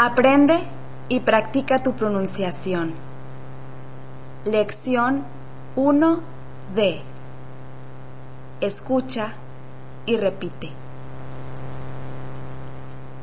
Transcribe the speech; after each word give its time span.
Aprende 0.00 0.60
y 1.08 1.18
practica 1.18 1.82
tu 1.82 1.94
pronunciación. 1.94 2.94
Lección 4.44 5.24
1D. 5.74 7.00
Escucha 8.60 9.32
y 10.06 10.16
repite. 10.16 10.70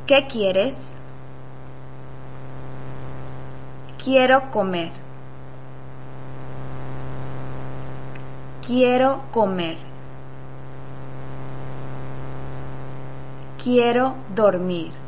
¿Qué 0.05 0.27
quieres? 0.27 0.97
Quiero 4.03 4.51
comer. 4.51 4.91
Quiero 8.67 9.21
comer. 9.31 9.77
Quiero 13.63 14.15
dormir. 14.35 15.04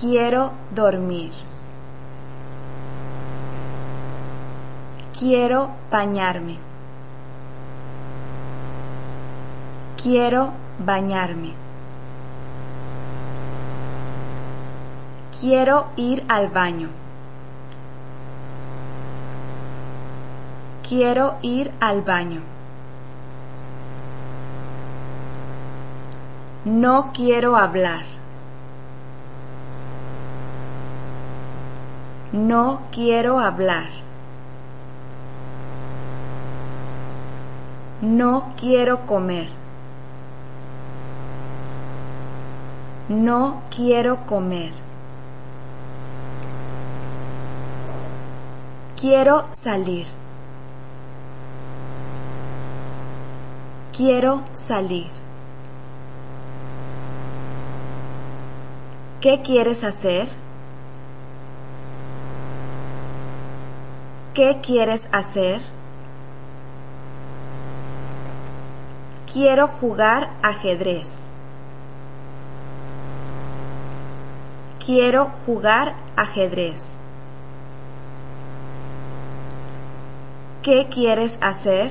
Quiero 0.00 0.52
dormir. 0.74 1.30
Quiero 5.18 5.72
bañarme. 5.90 6.56
Quiero 10.02 10.52
bañarme. 10.78 11.52
Quiero 15.38 15.84
ir 15.96 16.24
al 16.30 16.48
baño. 16.48 16.88
Quiero 20.88 21.36
ir 21.42 21.70
al 21.78 22.00
baño. 22.00 22.40
No 26.64 27.12
quiero 27.12 27.56
hablar. 27.56 28.19
No 32.32 32.82
quiero 32.92 33.40
hablar. 33.40 33.88
No 38.00 38.52
quiero 38.56 39.04
comer. 39.04 39.48
No 43.08 43.62
quiero 43.74 44.26
comer. 44.26 44.70
Quiero 48.96 49.46
salir. 49.50 50.06
Quiero 53.96 54.44
salir. 54.54 55.08
¿Qué 59.20 59.42
quieres 59.42 59.82
hacer? 59.82 60.28
¿Qué 64.34 64.60
quieres 64.62 65.08
hacer? 65.10 65.60
Quiero 69.32 69.66
jugar 69.66 70.30
ajedrez. 70.40 71.26
Quiero 74.84 75.32
jugar 75.44 75.94
ajedrez. 76.16 76.96
¿Qué 80.62 80.88
quieres 80.88 81.36
hacer? 81.42 81.90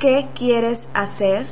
¿Qué 0.00 0.28
quieres 0.34 0.88
hacer? 0.92 1.46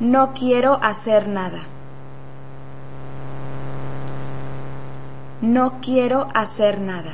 No 0.00 0.32
quiero 0.34 0.80
hacer 0.82 1.28
nada. 1.28 1.60
No 5.42 5.80
quiero 5.80 6.28
hacer 6.34 6.80
nada. 6.80 7.10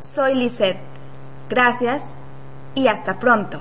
Soy 0.00 0.34
Lisette. 0.34 0.80
Gracias 1.48 2.16
y 2.74 2.88
hasta 2.88 3.20
pronto. 3.20 3.60